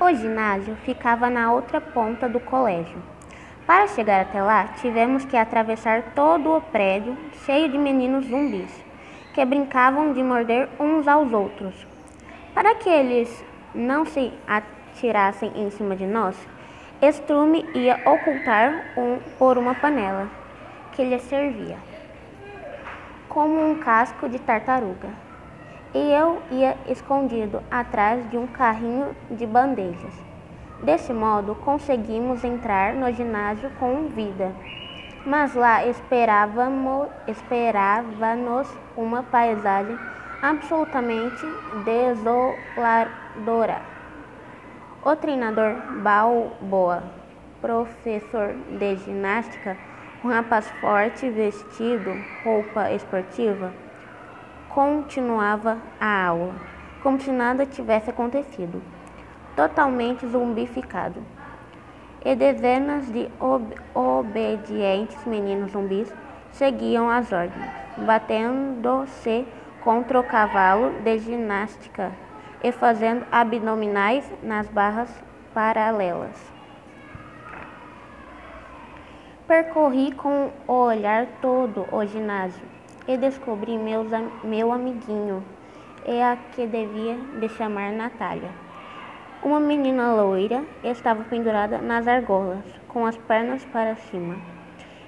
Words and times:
O 0.00 0.14
ginásio 0.14 0.76
ficava 0.84 1.28
na 1.28 1.52
outra 1.52 1.80
ponta 1.80 2.28
do 2.28 2.38
colégio. 2.38 3.02
Para 3.66 3.88
chegar 3.88 4.20
até 4.20 4.40
lá, 4.40 4.68
tivemos 4.80 5.24
que 5.24 5.36
atravessar 5.36 6.12
todo 6.14 6.56
o 6.56 6.60
prédio 6.60 7.16
cheio 7.44 7.68
de 7.68 7.76
meninos 7.76 8.26
zumbis 8.26 8.70
que 9.34 9.44
brincavam 9.44 10.12
de 10.12 10.22
morder 10.22 10.68
uns 10.78 11.06
aos 11.06 11.32
outros. 11.32 11.74
Para 12.54 12.74
que 12.76 12.88
eles 12.88 13.44
não 13.74 14.06
se 14.06 14.32
atirassem 14.46 15.52
em 15.54 15.70
cima 15.70 15.94
de 15.94 16.06
nós, 16.06 16.36
Estrume 17.00 17.64
ia 17.74 18.00
ocultar 18.04 18.92
um 18.96 19.18
por 19.38 19.56
uma 19.56 19.74
panela 19.74 20.28
que 20.92 21.04
lhe 21.04 21.18
servia 21.20 21.76
como 23.28 23.70
um 23.70 23.76
casco 23.76 24.28
de 24.28 24.38
tartaruga. 24.40 25.27
E 25.94 26.12
eu 26.12 26.42
ia 26.50 26.76
escondido 26.86 27.62
atrás 27.70 28.28
de 28.30 28.36
um 28.36 28.46
carrinho 28.46 29.16
de 29.30 29.46
bandejas. 29.46 30.12
Desse 30.82 31.12
modo, 31.12 31.54
conseguimos 31.54 32.44
entrar 32.44 32.92
no 32.92 33.10
ginásio 33.12 33.70
com 33.80 34.08
vida. 34.08 34.52
Mas 35.24 35.54
lá 35.54 35.86
esperávamos, 35.86 37.08
esperava-nos 37.26 38.68
uma 38.96 39.22
paisagem 39.22 39.98
absolutamente 40.42 41.44
desoladora. 41.84 43.80
O 45.02 45.16
treinador 45.16 45.74
Balboa, 46.02 47.02
professor 47.60 48.54
de 48.78 48.96
ginástica, 48.96 49.76
um 50.24 50.28
rapaz 50.28 50.68
forte, 50.80 51.28
vestido 51.30 52.16
roupa 52.44 52.90
esportiva, 52.92 53.72
continuava 54.68 55.78
a 56.00 56.26
aula, 56.26 56.54
como 57.02 57.20
se 57.20 57.30
nada 57.30 57.64
tivesse 57.64 58.10
acontecido, 58.10 58.82
totalmente 59.56 60.26
zumbificado. 60.26 61.22
E 62.24 62.34
dezenas 62.34 63.10
de 63.10 63.30
ob 63.40 63.74
obedientes 63.94 65.24
meninos 65.24 65.72
zumbis 65.72 66.12
seguiam 66.52 67.08
as 67.08 67.32
ordens, 67.32 67.70
batendo-se 67.96 69.46
contra 69.82 70.20
o 70.20 70.24
cavalo 70.24 70.90
de 71.00 71.18
ginástica 71.18 72.12
e 72.62 72.72
fazendo 72.72 73.24
abdominais 73.30 74.30
nas 74.42 74.68
barras 74.68 75.10
paralelas. 75.54 76.52
Percorri 79.46 80.12
com 80.12 80.50
o 80.66 80.72
olhar 80.72 81.26
todo 81.40 81.86
o 81.90 82.04
ginásio 82.04 82.77
e 83.08 83.16
descobri 83.16 83.76
meus, 83.76 84.06
meu 84.44 84.70
amiguinho, 84.70 85.42
e 86.06 86.22
a 86.22 86.36
que 86.52 86.66
devia 86.66 87.16
de 87.40 87.48
chamar 87.48 87.90
Natália. 87.90 88.50
Uma 89.42 89.58
menina 89.58 90.12
loira 90.12 90.62
estava 90.84 91.24
pendurada 91.24 91.78
nas 91.78 92.06
argolas, 92.06 92.64
com 92.86 93.04
as 93.04 93.16
pernas 93.16 93.64
para 93.64 93.96
cima 93.96 94.36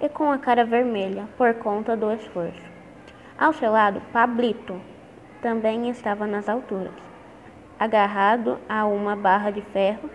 e 0.00 0.08
com 0.08 0.32
a 0.32 0.38
cara 0.38 0.64
vermelha 0.64 1.28
por 1.36 1.54
conta 1.54 1.96
do 1.96 2.10
esforço. 2.12 2.72
Ao 3.38 3.52
seu 3.52 3.70
lado, 3.70 4.02
Pablito 4.12 4.80
também 5.40 5.88
estava 5.88 6.26
nas 6.26 6.48
alturas 6.48 7.12
agarrado 7.82 8.60
a 8.68 8.86
uma 8.86 9.16
barra 9.16 9.50
de 9.50 9.60
ferro 9.60 10.08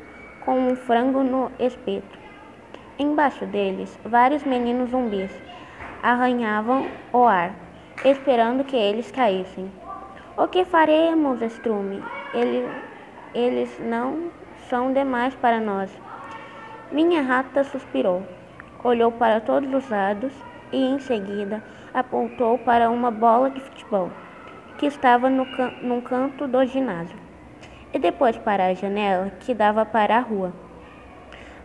com 0.45 0.57
um 0.57 0.73
frango 0.77 1.21
no 1.21 1.51
espeto. 1.59 2.17
Embaixo 2.97 3.45
deles, 3.45 3.99
vários 4.05 4.45
meninos 4.45 4.91
zumbis 4.91 5.29
arranhavam 6.01 6.87
o 7.11 7.25
ar, 7.25 7.51
esperando 8.05 8.63
que 8.63 8.75
eles 8.75 9.11
caíssem. 9.11 9.71
O 10.37 10.47
que 10.47 10.65
faremos, 10.65 11.41
Strume? 11.41 12.03
Ele, 12.33 12.67
eles 13.33 13.79
não 13.79 14.31
são 14.69 14.93
demais 14.93 15.33
para 15.35 15.59
nós. 15.59 15.91
Minha 16.91 17.21
rata 17.21 17.63
suspirou, 17.63 18.23
olhou 18.83 19.11
para 19.11 19.41
todos 19.41 19.73
os 19.73 19.89
lados 19.89 20.31
e, 20.71 20.77
em 20.77 20.99
seguida, 20.99 21.63
apontou 21.93 22.57
para 22.59 22.89
uma 22.89 23.09
bola 23.09 23.49
de 23.49 23.59
futebol 23.59 24.11
que 24.77 24.85
estava 24.85 25.29
no, 25.29 25.45
can 25.45 25.73
num 25.81 26.01
canto 26.01 26.47
do 26.47 26.63
ginásio 26.65 27.17
e 27.93 27.99
depois 27.99 28.37
para 28.37 28.67
a 28.67 28.73
janela 28.73 29.31
que 29.39 29.53
dava 29.53 29.85
para 29.85 30.17
a 30.17 30.19
rua. 30.19 30.53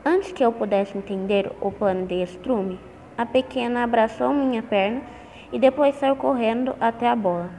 Antes 0.04 0.32
que 0.32 0.44
eu 0.44 0.50
pudesse 0.50 0.96
entender 0.96 1.52
o 1.60 1.70
plano 1.70 2.06
de 2.06 2.22
estrume, 2.22 2.80
a 3.16 3.26
pequena 3.26 3.84
abraçou 3.84 4.32
minha 4.32 4.62
perna 4.62 5.02
e 5.52 5.58
depois 5.58 5.94
saiu 5.96 6.16
correndo 6.16 6.74
até 6.80 7.08
a 7.08 7.14
bola. 7.14 7.50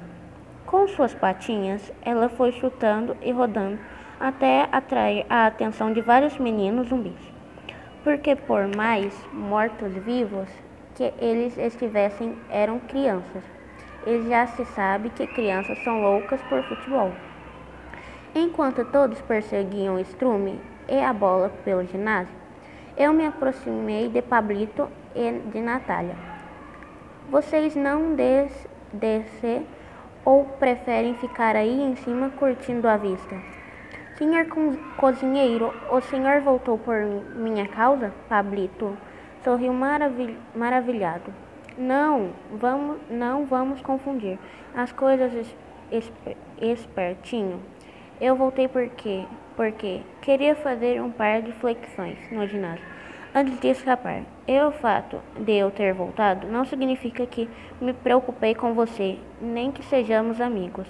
Com 0.66 0.88
suas 0.88 1.14
patinhas, 1.14 1.92
ela 2.02 2.28
foi 2.30 2.52
chutando 2.52 3.16
e 3.22 3.31
rodando 3.31 3.78
até 4.20 4.68
atrair 4.72 5.26
a 5.30 5.46
atenção 5.46 5.94
de 5.94 6.02
vários 6.02 6.38
meninos 6.40 6.88
zumbis. 6.88 7.34
Porque 8.04 8.36
por 8.36 8.68
mais 8.76 9.14
mortos-vivos 9.31 10.50
que 10.96 11.14
eles 11.20 11.58
estivessem, 11.58 12.36
eram 12.50 12.80
crianças. 12.80 13.44
E 14.06 14.28
já 14.28 14.48
se 14.48 14.66
sabe 14.66 15.10
que 15.10 15.28
crianças 15.28 15.78
são 15.84 16.02
loucas 16.02 16.42
por 16.44 16.64
futebol. 16.64 17.12
Enquanto 18.36 18.84
todos 18.86 19.22
perseguiam 19.22 20.00
Strume 20.00 20.60
e 20.90 21.00
a 21.00 21.14
bola 21.14 21.50
pelo 21.64 21.86
ginásio, 21.86 22.34
eu 22.98 23.14
me 23.14 23.25
aproximei 23.25 24.10
de 24.10 24.22
Pablito 24.22 24.90
e 25.16 25.31
de 25.52 25.62
Natália. 25.62 26.32
Vocês 27.29 27.75
não 27.75 28.16
des 28.16 28.67
descer 28.91 29.66
ou 30.25 30.45
preferem 30.45 31.16
ficar 31.16 31.56
aí 31.56 31.81
em 31.81 31.95
cima 31.95 32.29
curtindo 32.31 32.88
a 32.88 32.97
vista? 32.97 33.35
Senhor 34.17 34.45
co 34.47 34.78
cozinheiro, 34.97 35.73
o 35.89 36.00
senhor 36.01 36.41
voltou 36.41 36.78
por 36.78 36.95
minha 37.35 37.67
causa? 37.67 38.13
Pablito 38.29 38.95
sorriu 39.44 39.73
maravil 39.73 40.35
maravilhado. 40.53 41.33
Não, 41.78 42.31
vamos, 42.51 42.97
não 43.09 43.45
vamos 43.45 43.81
confundir 43.81 44.38
as 44.75 44.91
coisas 44.91 45.33
esper 45.91 46.38
espertinho. 46.62 47.59
Eu 48.22 48.35
voltei 48.35 48.67
porque, 48.67 49.25
porque 49.56 50.01
queria 50.22 50.56
fazer 50.56 51.01
um 51.01 51.09
par 51.09 51.41
de 51.41 51.51
flexões 51.53 52.17
no 52.31 52.45
ginásio 52.45 52.85
antes 53.33 53.59
de 53.59 53.67
escapar. 53.69 54.23
E 54.47 54.59
o 54.61 54.71
fato 54.71 55.19
de 55.38 55.53
eu 55.53 55.71
ter 55.71 55.94
voltado 55.94 56.47
não 56.47 56.66
significa 56.66 57.25
que 57.25 57.49
me 57.81 57.94
preocupei 57.94 58.53
com 58.53 58.73
você, 58.73 59.17
nem 59.41 59.71
que 59.71 59.83
sejamos 59.83 60.39
amigos 60.39 60.88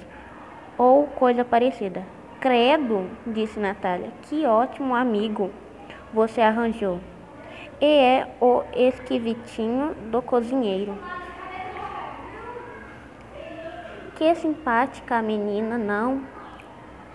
ou 0.77 1.07
coisa 1.07 1.45
parecida. 1.45 2.03
Credo, 2.39 3.09
disse 3.25 3.59
Natália, 3.59 4.11
que 4.23 4.45
ótimo 4.45 4.95
amigo 4.95 5.51
você 6.13 6.41
arranjou. 6.41 6.99
E 7.79 7.85
é 7.85 8.27
o 8.41 8.63
esquivitinho 8.75 9.93
do 10.11 10.21
cozinheiro. 10.21 10.97
Que 14.15 14.35
simpática 14.35 15.21
menina, 15.21 15.77
não? 15.77 16.23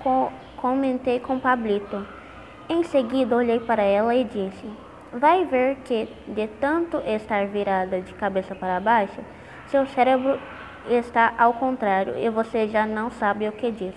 co 0.03 0.33
comentei 0.57 1.21
com 1.21 1.39
Pablito. 1.39 2.07
Em 2.69 2.83
seguida, 2.83 3.37
olhei 3.37 3.61
para 3.61 3.83
ela 3.83 4.15
e 4.15 4.25
disse: 4.25 4.67
Vai 5.13 5.45
ver 5.47 5.77
que, 5.85 6.09
de 6.27 6.47
tanto 6.61 6.99
estar 6.99 7.47
virada 7.47 8.01
de 8.01 8.13
cabeça 8.15 8.55
para 8.55 8.79
baixo, 8.79 9.21
seu 9.67 9.87
cérebro 9.87 10.39
está 10.89 11.35
ao 11.39 11.55
contrário 11.55 12.19
e 12.19 12.29
você 12.29 12.69
já 12.69 12.87
não 12.87 13.11
sabe 13.11 13.49
o 13.49 13.53
que 13.53 13.71
diz. 13.71 13.95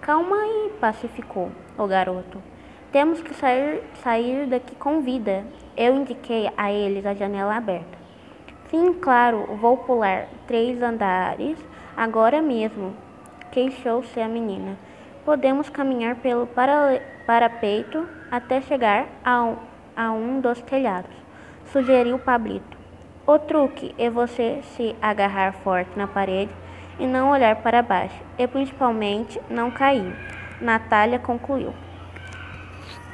Calma 0.00 0.36
aí, 0.36 0.72
pacificou 0.80 1.50
o 1.78 1.86
garoto. 1.86 2.42
Temos 2.90 3.20
que 3.22 3.32
sair, 3.34 3.82
sair 4.02 4.46
daqui 4.46 4.74
com 4.74 5.00
vida. 5.00 5.44
Eu 5.76 5.94
indiquei 5.96 6.50
a 6.56 6.70
eles 6.70 7.06
a 7.06 7.14
janela 7.14 7.56
aberta. 7.56 7.98
Sim, 8.70 8.92
claro, 8.94 9.56
vou 9.56 9.76
pular 9.76 10.26
três 10.46 10.82
andares 10.82 11.56
agora 11.96 12.42
mesmo, 12.42 12.94
queixou-se 13.52 14.20
a 14.20 14.26
menina. 14.26 14.76
Podemos 15.24 15.68
caminhar 15.68 16.16
pelo 16.16 16.48
parapeito 17.26 18.08
até 18.30 18.60
chegar 18.60 19.06
a 19.24 19.42
um, 19.42 19.56
a 19.96 20.10
um 20.12 20.40
dos 20.40 20.60
telhados, 20.62 21.14
sugeriu 21.66 22.18
Pablito. 22.18 22.76
O 23.26 23.38
truque 23.38 23.94
é 23.98 24.10
você 24.10 24.60
se 24.62 24.94
agarrar 25.00 25.52
forte 25.52 25.90
na 25.96 26.06
parede 26.06 26.52
e 26.98 27.06
não 27.06 27.30
olhar 27.30 27.56
para 27.56 27.82
baixo, 27.82 28.22
e 28.38 28.46
principalmente 28.46 29.40
não 29.48 29.70
cair. 29.70 30.14
Natália 30.60 31.18
concluiu. 31.18 31.72